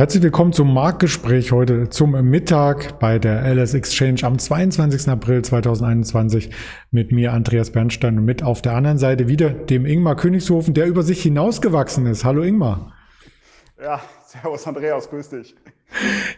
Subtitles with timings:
[0.00, 5.08] Herzlich willkommen zum Marktgespräch heute zum Mittag bei der LS Exchange am 22.
[5.10, 6.48] April 2021
[6.90, 10.86] mit mir Andreas Bernstein und mit auf der anderen Seite wieder dem Ingmar Königshofen, der
[10.86, 12.24] über sich hinausgewachsen ist.
[12.24, 12.94] Hallo Ingmar.
[13.78, 15.54] Ja, servus Andreas, grüß dich.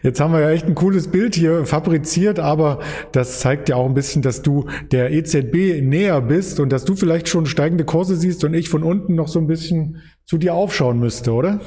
[0.01, 2.81] Jetzt haben wir ja echt ein cooles Bild hier fabriziert, aber
[3.13, 6.97] das zeigt ja auch ein bisschen, dass du der EZB näher bist und dass du
[6.97, 10.53] vielleicht schon steigende Kurse siehst und ich von unten noch so ein bisschen zu dir
[10.53, 11.61] aufschauen müsste, oder?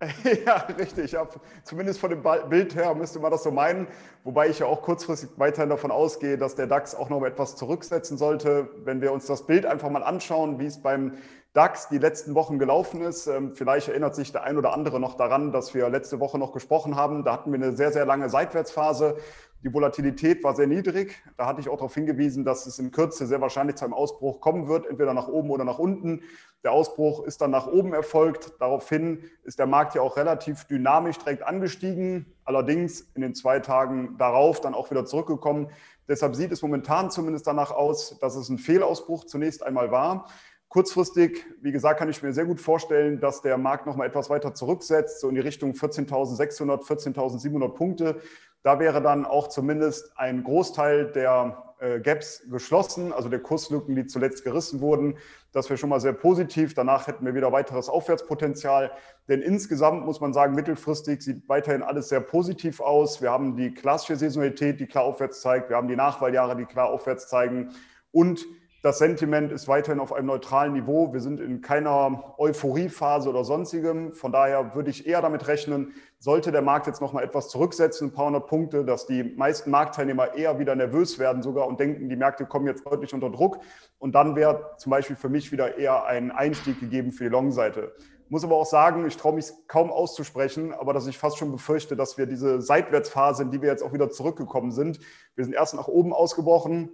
[0.46, 1.12] Ja, richtig.
[1.12, 1.26] Ja,
[1.64, 3.88] zumindest von dem Bild her müsste man das so meinen.
[4.24, 8.18] Wobei ich ja auch kurzfristig weiterhin davon ausgehe, dass der DAX auch noch etwas zurücksetzen
[8.18, 8.68] sollte.
[8.84, 11.14] Wenn wir uns das Bild einfach mal anschauen, wie es beim
[11.54, 13.26] DAX die letzten Wochen gelaufen ist.
[13.26, 16.52] Ähm, vielleicht erinnert sich der ein oder andere noch daran, dass wir letzte Woche noch
[16.52, 17.24] gesprochen haben.
[17.24, 19.16] Da hatten wir eine sehr, sehr lange Seitwärtsphase.
[19.64, 21.20] Die Volatilität war sehr niedrig.
[21.36, 24.40] Da hatte ich auch darauf hingewiesen, dass es in Kürze sehr wahrscheinlich zu einem Ausbruch
[24.40, 26.22] kommen wird, entweder nach oben oder nach unten.
[26.62, 28.52] Der Ausbruch ist dann nach oben erfolgt.
[28.60, 34.16] Daraufhin ist der Markt ja auch relativ dynamisch direkt angestiegen, allerdings in den zwei Tagen
[34.16, 35.70] darauf dann auch wieder zurückgekommen.
[36.06, 40.28] Deshalb sieht es momentan zumindest danach aus, dass es ein Fehlausbruch zunächst einmal war.
[40.68, 44.28] Kurzfristig, wie gesagt, kann ich mir sehr gut vorstellen, dass der Markt noch mal etwas
[44.28, 48.20] weiter zurücksetzt, so in die Richtung 14.600, 14.700 Punkte.
[48.62, 54.06] Da wäre dann auch zumindest ein Großteil der äh, Gaps geschlossen, also der Kurslücken, die
[54.06, 55.16] zuletzt gerissen wurden.
[55.52, 56.74] Das wäre schon mal sehr positiv.
[56.74, 58.90] Danach hätten wir wieder weiteres Aufwärtspotenzial.
[59.28, 63.22] Denn insgesamt muss man sagen, mittelfristig sieht weiterhin alles sehr positiv aus.
[63.22, 65.68] Wir haben die klassische Saisonalität, die klar aufwärts zeigt.
[65.68, 67.70] Wir haben die Nachwahljahre, die klar aufwärts zeigen.
[68.10, 68.44] Und
[68.88, 71.12] das Sentiment ist weiterhin auf einem neutralen Niveau.
[71.12, 74.14] Wir sind in keiner Euphoriephase oder sonstigem.
[74.14, 78.08] Von daher würde ich eher damit rechnen, sollte der Markt jetzt noch mal etwas zurücksetzen,
[78.08, 82.08] ein paar hundert Punkte, dass die meisten Marktteilnehmer eher wieder nervös werden sogar und denken,
[82.08, 83.58] die Märkte kommen jetzt deutlich unter Druck.
[83.98, 87.92] Und dann wäre zum Beispiel für mich wieder eher ein Einstieg gegeben für die Long-Seite.
[88.30, 91.94] Muss aber auch sagen, ich traue mich kaum auszusprechen, aber dass ich fast schon befürchte,
[91.94, 94.98] dass wir diese Seitwärtsphase, in die wir jetzt auch wieder zurückgekommen sind,
[95.34, 96.90] wir sind erst nach oben ausgebrochen,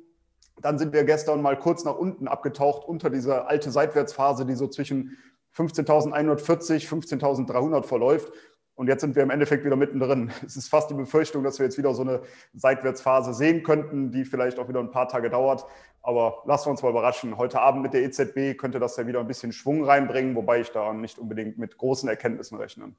[0.60, 4.68] dann sind wir gestern mal kurz nach unten abgetaucht unter diese alte Seitwärtsphase, die so
[4.68, 5.16] zwischen
[5.56, 8.32] 15.140, 15.300 verläuft.
[8.76, 10.32] Und jetzt sind wir im Endeffekt wieder mittendrin.
[10.46, 12.22] Es ist fast die Befürchtung, dass wir jetzt wieder so eine
[12.54, 15.64] Seitwärtsphase sehen könnten, die vielleicht auch wieder ein paar Tage dauert.
[16.02, 17.38] Aber lassen wir uns mal überraschen.
[17.38, 20.70] Heute Abend mit der EZB könnte das ja wieder ein bisschen Schwung reinbringen, wobei ich
[20.70, 22.94] da nicht unbedingt mit großen Erkenntnissen rechne.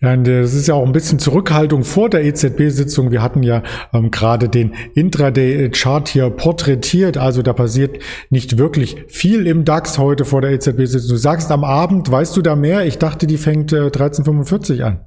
[0.00, 3.12] Ja, das ist ja auch ein bisschen Zurückhaltung vor der EZB-Sitzung.
[3.12, 3.62] Wir hatten ja
[3.94, 7.16] ähm, gerade den Intraday-Chart hier porträtiert.
[7.16, 11.08] Also da passiert nicht wirklich viel im DAX heute vor der EZB-Sitzung.
[11.08, 12.84] Du sagst am Abend, weißt du da mehr?
[12.84, 15.06] Ich dachte, die fängt äh, 1345 an.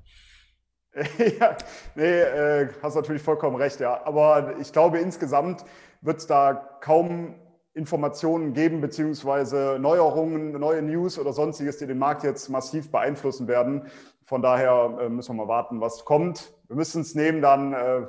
[1.39, 1.55] ja,
[1.95, 4.01] nee, äh, hast natürlich vollkommen recht, ja.
[4.05, 5.65] Aber ich glaube, insgesamt
[6.01, 7.35] wird es da kaum
[7.73, 13.83] Informationen geben, beziehungsweise Neuerungen, neue News oder sonstiges, die den Markt jetzt massiv beeinflussen werden.
[14.29, 16.53] Von daher äh, müssen wir mal warten, was kommt.
[16.67, 18.01] Wir müssen es nehmen dann, äh,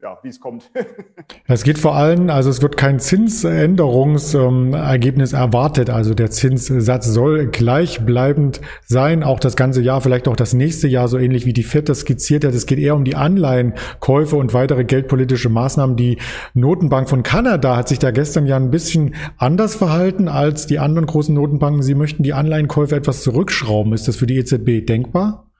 [0.00, 0.70] ja, wie es kommt.
[1.48, 5.90] es geht vor allem, also es wird kein Zinsänderungsergebnis ähm, erwartet.
[5.90, 11.08] Also der Zinssatz soll gleichbleibend sein, auch das ganze Jahr, vielleicht auch das nächste Jahr,
[11.08, 12.54] so ähnlich wie die FED das skizziert hat.
[12.54, 15.96] Es geht eher um die Anleihenkäufe und weitere geldpolitische Maßnahmen.
[15.96, 16.18] Die
[16.52, 21.06] Notenbank von Kanada hat sich da gestern ja ein bisschen anders verhalten als die anderen
[21.06, 21.82] großen Notenbanken.
[21.82, 23.92] Sie möchten die Anleihenkäufe etwas zurückschrauben.
[23.92, 25.50] Ist das für die EZB denkbar?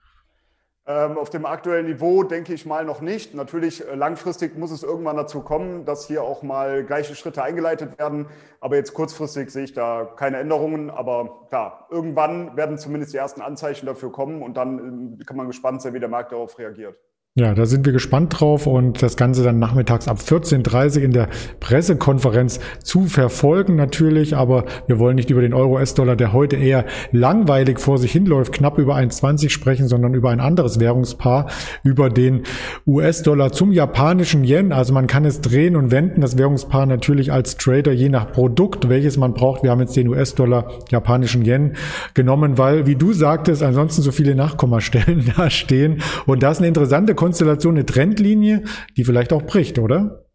[0.87, 3.33] Ähm, auf dem aktuellen Niveau denke ich mal noch nicht.
[3.33, 7.97] Natürlich äh, langfristig muss es irgendwann dazu kommen, dass hier auch mal gleiche Schritte eingeleitet
[7.97, 8.27] werden.
[8.59, 10.91] Aber jetzt kurzfristig sehe ich da keine Änderungen.
[10.91, 15.47] Aber klar, irgendwann werden zumindest die ersten Anzeichen dafür kommen und dann äh, kann man
[15.47, 16.95] gespannt sein, wie der Markt darauf reagiert.
[17.37, 21.11] Ja, da sind wir gespannt drauf und das Ganze dann nachmittags ab 14.30 Uhr in
[21.11, 21.27] der
[21.59, 27.81] Pressekonferenz zu verfolgen natürlich, aber wir wollen nicht über den Euro-S-Dollar, der heute eher langweilig
[27.81, 31.47] vor sich hinläuft, knapp über 1,20 sprechen, sondern über ein anderes Währungspaar,
[31.83, 32.43] über den
[32.87, 34.71] US-Dollar zum japanischen Yen.
[34.71, 38.87] Also man kann es drehen und wenden, das Währungspaar natürlich als Trader je nach Produkt,
[38.87, 39.61] welches man braucht.
[39.61, 41.73] Wir haben jetzt den US-Dollar, japanischen Yen
[42.13, 46.69] genommen, weil, wie du sagtest, ansonsten so viele Nachkommastellen da stehen und das ist eine
[46.69, 48.65] interessante Konstellation eine Trendlinie,
[48.97, 50.25] die vielleicht auch bricht, oder?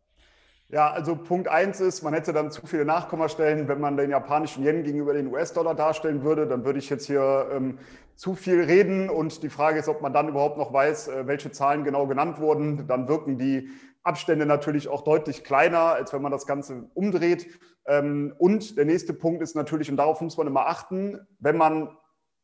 [0.70, 4.64] Ja, also Punkt eins ist, man hätte dann zu viele Nachkommastellen, wenn man den japanischen
[4.64, 6.48] Yen gegenüber den US-Dollar darstellen würde.
[6.48, 7.78] Dann würde ich jetzt hier ähm,
[8.16, 11.52] zu viel reden und die Frage ist, ob man dann überhaupt noch weiß, äh, welche
[11.52, 12.88] Zahlen genau genannt wurden.
[12.88, 13.68] Dann wirken die
[14.02, 17.46] Abstände natürlich auch deutlich kleiner, als wenn man das Ganze umdreht.
[17.86, 21.90] Ähm, und der nächste Punkt ist natürlich, und darauf muss man immer achten, wenn man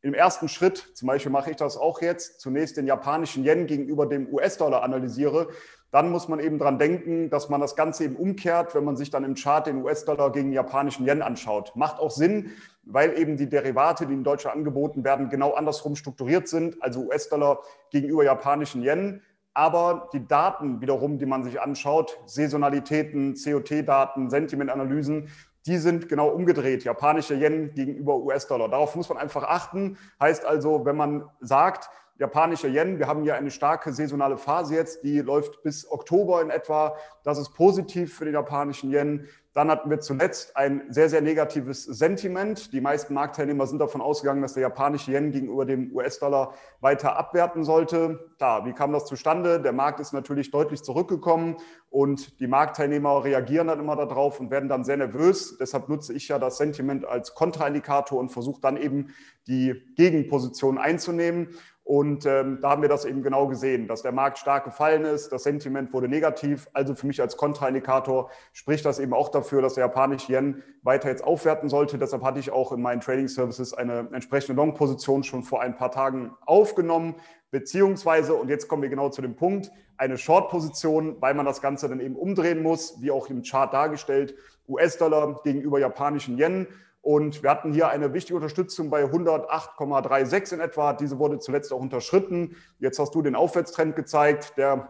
[0.07, 4.05] im ersten Schritt, zum Beispiel mache ich das auch jetzt, zunächst den japanischen Yen gegenüber
[4.05, 5.49] dem US-Dollar analysiere,
[5.91, 9.09] dann muss man eben dran denken, dass man das Ganze eben umkehrt, wenn man sich
[9.09, 11.75] dann im Chart den US-Dollar gegen den japanischen Yen anschaut.
[11.75, 12.51] Macht auch Sinn,
[12.83, 17.59] weil eben die Derivate, die in Deutschland angeboten werden, genau andersrum strukturiert sind, also US-Dollar
[17.91, 19.21] gegenüber japanischen Yen.
[19.53, 25.29] Aber die Daten wiederum, die man sich anschaut, Saisonalitäten, COT-Daten, Sentimentanalysen,
[25.67, 28.69] die sind genau umgedreht, japanische Yen gegenüber US-Dollar.
[28.69, 29.97] Darauf muss man einfach achten.
[30.19, 35.03] Heißt also, wenn man sagt, japanische Yen, wir haben hier eine starke saisonale Phase jetzt,
[35.03, 36.95] die läuft bis Oktober in etwa.
[37.23, 39.27] Das ist positiv für den japanischen Yen.
[39.57, 42.71] Dann hatten wir zuletzt ein sehr, sehr negatives Sentiment.
[42.73, 47.63] Die meisten Marktteilnehmer sind davon ausgegangen, dass der japanische Yen gegenüber dem US-Dollar weiter abwerten
[47.63, 48.19] sollte.
[48.37, 49.59] Da, wie kam das zustande?
[49.59, 51.57] Der Markt ist natürlich deutlich zurückgekommen
[51.89, 55.57] und die Marktteilnehmer reagieren dann immer darauf und werden dann sehr nervös.
[55.57, 59.07] Deshalb nutze ich ja das Sentiment als Kontraindikator und versuche dann eben
[59.47, 61.55] die Gegenposition einzunehmen.
[61.87, 65.31] Und ähm, da haben wir das eben genau gesehen, dass der Markt stark gefallen ist,
[65.31, 66.67] das Sentiment wurde negativ.
[66.73, 71.07] Also für mich als Kontraindikator spricht das eben auch dafür, dass der japanische Yen weiter
[71.07, 71.97] jetzt aufwerten sollte.
[71.97, 75.89] Deshalb hatte ich auch in meinen Trading Services eine entsprechende Long-Position schon vor ein paar
[75.89, 77.15] Tagen aufgenommen,
[77.51, 81.87] beziehungsweise, und jetzt kommen wir genau zu dem Punkt, eine Short-Position, weil man das Ganze
[81.87, 84.35] dann eben umdrehen muss, wie auch im Chart dargestellt,
[84.67, 86.67] US-Dollar gegenüber japanischen Yen.
[87.07, 90.91] Und wir hatten hier eine wichtige Unterstützung bei 108,36 in etwa.
[90.91, 92.57] Diese wurde zuletzt auch unterschritten.
[92.79, 94.57] Jetzt hast du den Aufwärtstrend gezeigt.
[94.57, 94.89] Der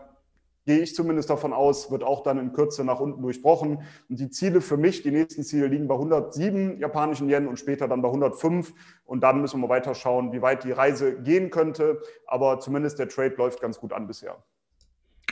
[0.65, 3.83] gehe ich zumindest davon aus, wird auch dann in Kürze nach unten durchbrochen.
[4.09, 7.87] Und die Ziele für mich, die nächsten Ziele liegen bei 107 japanischen Yen und später
[7.87, 8.73] dann bei 105.
[9.05, 12.01] Und dann müssen wir weiter schauen, wie weit die Reise gehen könnte.
[12.25, 14.43] Aber zumindest der Trade läuft ganz gut an bisher.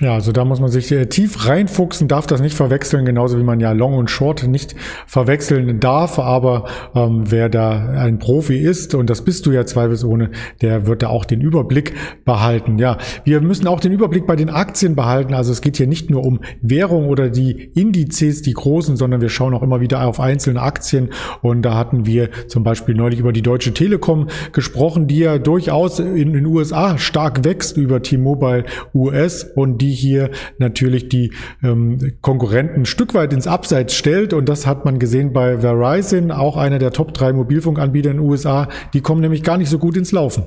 [0.01, 3.43] Ja, also da muss man sich äh, tief reinfuchsen, darf das nicht verwechseln, genauso wie
[3.43, 4.75] man ja Long und Short nicht
[5.07, 6.19] verwechseln darf.
[6.19, 10.31] Aber ähm, wer da ein Profi ist, und das bist du ja zweifelsohne,
[10.61, 11.93] der wird da auch den Überblick
[12.25, 12.77] behalten.
[12.77, 15.33] Ja, wir müssen auch den Überblick bei den Aktien behalten.
[15.33, 19.29] Also es geht hier nicht nur um Währung oder die Indizes, die großen, sondern wir
[19.29, 21.11] schauen auch immer wieder auf einzelne Aktien.
[21.41, 25.99] Und da hatten wir zum Beispiel neulich über die Deutsche Telekom gesprochen, die ja durchaus
[25.99, 31.33] in den USA stark wächst über T-Mobile US und die hier natürlich die
[31.63, 34.33] ähm, Konkurrenten ein Stück weit ins Abseits stellt.
[34.33, 38.25] Und das hat man gesehen bei Verizon, auch einer der Top 3 Mobilfunkanbieter in den
[38.27, 38.67] USA.
[38.93, 40.45] Die kommen nämlich gar nicht so gut ins Laufen.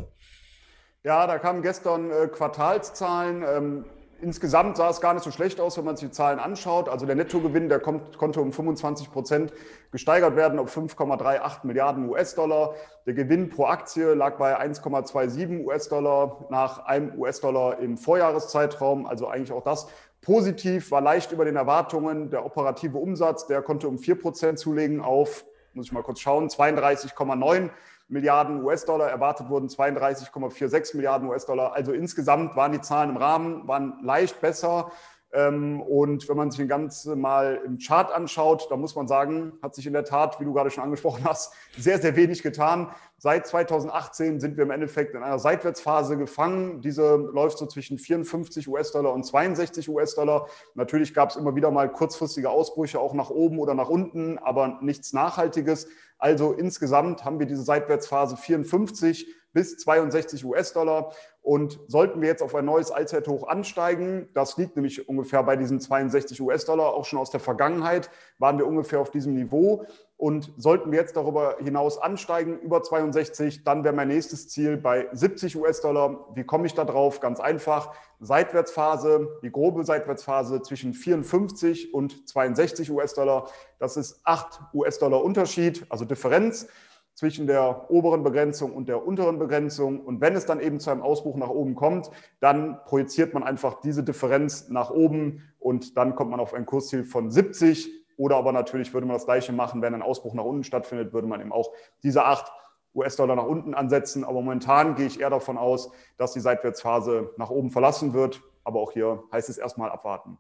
[1.04, 3.42] Ja, da kamen gestern äh, Quartalszahlen.
[3.42, 3.84] Ähm
[4.20, 6.88] Insgesamt sah es gar nicht so schlecht aus, wenn man sich die Zahlen anschaut.
[6.88, 9.52] Also der Nettogewinn, der kommt, konnte um 25 Prozent
[9.92, 12.74] gesteigert werden auf 5,38 Milliarden US-Dollar.
[13.06, 19.06] Der Gewinn pro Aktie lag bei 1,27 US-Dollar nach einem US-Dollar im Vorjahreszeitraum.
[19.06, 19.86] Also eigentlich auch das
[20.20, 22.30] positiv, war leicht über den Erwartungen.
[22.30, 25.44] Der operative Umsatz, der konnte um 4 Prozent zulegen auf,
[25.74, 27.70] muss ich mal kurz schauen, 32,9
[28.08, 31.74] Milliarden US-Dollar, erwartet wurden 32,46 Milliarden US-Dollar.
[31.74, 34.90] Also insgesamt waren die Zahlen im Rahmen, waren leicht besser.
[35.30, 39.52] Ähm, und wenn man sich den Ganzen mal im Chart anschaut, da muss man sagen,
[39.60, 42.88] hat sich in der Tat, wie du gerade schon angesprochen hast, sehr, sehr wenig getan.
[43.18, 46.80] Seit 2018 sind wir im Endeffekt in einer Seitwärtsphase gefangen.
[46.80, 50.46] Diese läuft so zwischen 54 US-Dollar und 62 US-Dollar.
[50.74, 54.78] Natürlich gab es immer wieder mal kurzfristige Ausbrüche auch nach oben oder nach unten, aber
[54.80, 55.88] nichts Nachhaltiges.
[56.18, 61.12] Also insgesamt haben wir diese Seitwärtsphase 54 bis 62 US-Dollar.
[61.40, 65.80] Und sollten wir jetzt auf ein neues Allzeithoch ansteigen, das liegt nämlich ungefähr bei diesen
[65.80, 69.86] 62 US-Dollar, auch schon aus der Vergangenheit, waren wir ungefähr auf diesem Niveau.
[70.18, 75.06] Und sollten wir jetzt darüber hinaus ansteigen, über 62, dann wäre mein nächstes Ziel bei
[75.12, 76.26] 70 US-Dollar.
[76.34, 77.20] Wie komme ich da drauf?
[77.20, 77.94] Ganz einfach.
[78.18, 83.48] Seitwärtsphase, die grobe Seitwärtsphase zwischen 54 und 62 US-Dollar.
[83.78, 86.66] Das ist 8 US-Dollar Unterschied, also Differenz
[87.14, 90.00] zwischen der oberen Begrenzung und der unteren Begrenzung.
[90.00, 92.10] Und wenn es dann eben zu einem Ausbruch nach oben kommt,
[92.40, 97.04] dann projiziert man einfach diese Differenz nach oben und dann kommt man auf ein Kursziel
[97.04, 97.98] von 70.
[98.18, 101.28] Oder aber natürlich würde man das Gleiche machen, wenn ein Ausbruch nach unten stattfindet, würde
[101.28, 101.70] man eben auch
[102.02, 102.52] diese 8
[102.94, 104.24] US-Dollar nach unten ansetzen.
[104.24, 108.42] Aber momentan gehe ich eher davon aus, dass die Seitwärtsphase nach oben verlassen wird.
[108.64, 110.36] Aber auch hier heißt es erstmal abwarten.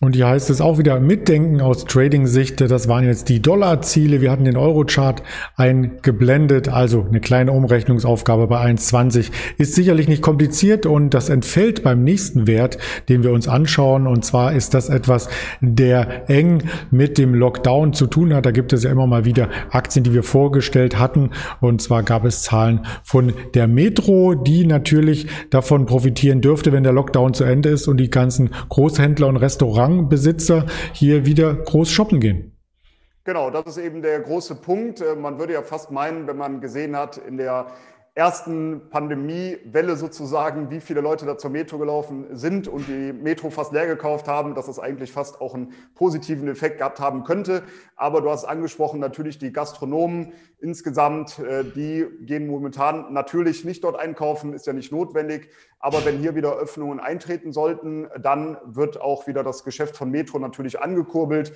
[0.00, 2.60] Und hier heißt es auch wieder mitdenken aus Trading-Sicht.
[2.60, 4.20] Das waren jetzt die Dollarziele.
[4.20, 5.22] Wir hatten den Euro-Chart
[5.56, 6.68] eingeblendet.
[6.68, 12.48] Also eine kleine Umrechnungsaufgabe bei 1,20 ist sicherlich nicht kompliziert und das entfällt beim nächsten
[12.48, 14.08] Wert, den wir uns anschauen.
[14.08, 15.28] Und zwar ist das etwas,
[15.60, 18.44] der eng mit dem Lockdown zu tun hat.
[18.44, 21.30] Da gibt es ja immer mal wieder Aktien, die wir vorgestellt hatten.
[21.60, 26.92] Und zwar gab es Zahlen von der Metro, die natürlich davon profitieren dürfte, wenn der
[26.92, 32.20] Lockdown zu Ende ist und die ganzen Großhändler und Restaurants Restaurantbesitzer hier wieder groß shoppen
[32.20, 32.52] gehen.
[33.24, 35.00] Genau, das ist eben der große Punkt.
[35.00, 37.66] Äh, man würde ja fast meinen, wenn man gesehen hat in der
[38.14, 43.72] ersten Pandemiewelle sozusagen, wie viele Leute da zur Metro gelaufen sind und die Metro fast
[43.72, 47.62] leer gekauft haben, dass das eigentlich fast auch einen positiven Effekt gehabt haben könnte.
[47.96, 53.98] Aber du hast angesprochen, natürlich die Gastronomen insgesamt, äh, die gehen momentan natürlich nicht dort
[53.98, 55.48] einkaufen, ist ja nicht notwendig.
[55.78, 60.38] Aber wenn hier wieder Öffnungen eintreten sollten, dann wird auch wieder das Geschäft von Metro
[60.38, 61.54] natürlich angekurbelt.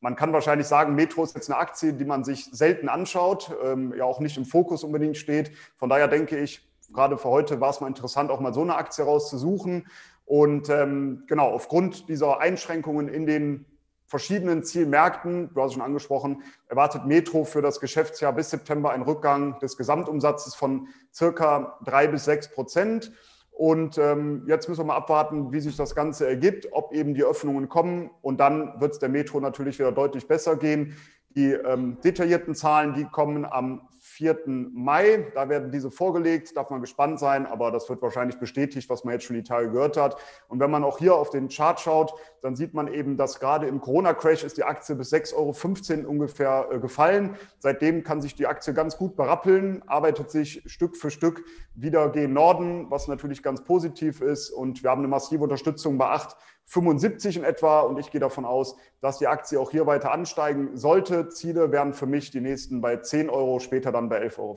[0.00, 3.94] Man kann wahrscheinlich sagen, Metro ist jetzt eine Aktie, die man sich selten anschaut, ähm,
[3.96, 5.52] ja auch nicht im Fokus unbedingt steht.
[5.76, 8.76] Von daher denke ich, gerade für heute war es mal interessant, auch mal so eine
[8.76, 9.86] Aktie rauszusuchen.
[10.24, 13.66] Und ähm, genau, aufgrund dieser Einschränkungen in den
[14.06, 19.04] verschiedenen Zielmärkten, du hast es schon angesprochen, erwartet Metro für das Geschäftsjahr bis September einen
[19.04, 23.12] Rückgang des Gesamtumsatzes von circa drei bis sechs Prozent.
[23.50, 27.24] Und ähm, jetzt müssen wir mal abwarten, wie sich das Ganze ergibt, ob eben die
[27.24, 28.10] Öffnungen kommen.
[28.22, 30.96] Und dann wird es der Metro natürlich wieder deutlich besser gehen.
[31.36, 34.40] Die ähm, detaillierten Zahlen, die kommen am 4.
[34.46, 35.30] Mai.
[35.34, 39.12] Da werden diese vorgelegt, darf man gespannt sein, aber das wird wahrscheinlich bestätigt, was man
[39.12, 40.16] jetzt schon die Tage gehört hat.
[40.48, 43.66] Und wenn man auch hier auf den Chart schaut, dann sieht man eben, dass gerade
[43.66, 47.36] im Corona-Crash ist die Aktie bis 6,15 Euro ungefähr äh, gefallen.
[47.58, 51.44] Seitdem kann sich die Aktie ganz gut berappeln, arbeitet sich Stück für Stück
[51.74, 54.50] wieder gegen Norden, was natürlich ganz positiv ist.
[54.50, 56.06] Und wir haben eine massive Unterstützung bei
[56.70, 57.80] 8,75 in etwa.
[57.80, 61.28] Und ich gehe davon aus, dass die Aktie auch hier weiter ansteigen sollte.
[61.28, 64.56] Ziele wären für mich die nächsten bei 10 Euro, später dann bei 11,50 Euro.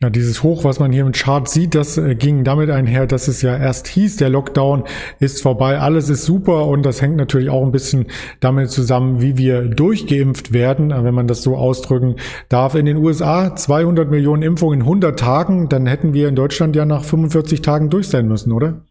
[0.00, 3.28] Ja, dieses Hoch, was man hier im Chart sieht, das äh, ging damit einher, dass
[3.28, 4.84] es ja erst hieß, der Lockdown
[5.20, 8.06] ist vorbei, alles ist super und das hängt natürlich auch ein bisschen
[8.40, 12.16] damit zusammen, wie wir durchgeimpft werden, äh, wenn man das so ausdrücken
[12.48, 12.74] darf.
[12.74, 16.84] In den USA 200 Millionen Impfungen in 100 Tagen, dann hätten wir in Deutschland ja
[16.84, 18.82] nach 45 Tagen durch sein müssen, oder?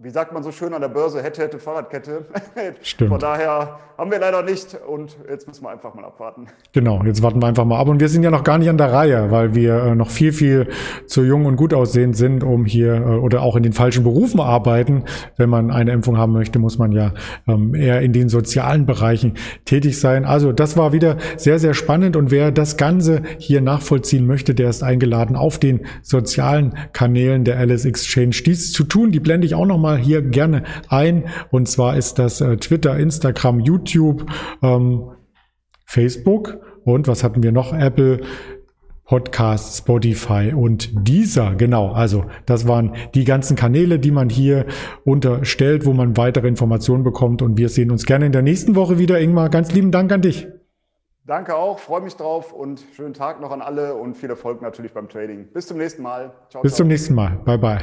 [0.00, 2.24] Wie sagt man so schön an der Börse, hätte, hätte, Fahrradkette.
[2.82, 3.10] Stimmt.
[3.10, 6.46] Von daher haben wir leider nicht und jetzt müssen wir einfach mal abwarten.
[6.72, 8.78] Genau, jetzt warten wir einfach mal ab und wir sind ja noch gar nicht an
[8.78, 10.68] der Reihe, weil wir äh, noch viel, viel
[11.06, 14.38] zu jung und gut aussehend sind, um hier äh, oder auch in den falschen Berufen
[14.38, 15.02] arbeiten.
[15.36, 17.12] Wenn man eine Impfung haben möchte, muss man ja
[17.48, 20.24] ähm, eher in den sozialen Bereichen tätig sein.
[20.24, 24.70] Also das war wieder sehr, sehr spannend und wer das Ganze hier nachvollziehen möchte, der
[24.70, 29.10] ist eingeladen, auf den sozialen Kanälen der Alice Exchange dies zu tun.
[29.10, 31.24] Die blende ich auch noch mal mal hier gerne ein.
[31.50, 34.26] Und zwar ist das äh, Twitter, Instagram, YouTube,
[34.62, 35.10] ähm,
[35.86, 37.72] Facebook und was hatten wir noch?
[37.72, 38.20] Apple.
[39.04, 41.92] Podcast, Spotify und dieser, genau.
[41.92, 44.66] Also das waren die ganzen Kanäle, die man hier
[45.06, 47.40] unterstellt, wo man weitere Informationen bekommt.
[47.40, 49.18] Und wir sehen uns gerne in der nächsten Woche wieder.
[49.18, 50.46] Ingmar, ganz lieben Dank an dich.
[51.24, 54.92] Danke auch, freue mich drauf und schönen Tag noch an alle und viel Erfolg natürlich
[54.92, 55.48] beim Trading.
[55.54, 56.32] Bis zum nächsten Mal.
[56.50, 56.84] Ciao, Bis ciao.
[56.84, 57.40] zum nächsten Mal.
[57.46, 57.78] Bye, bye.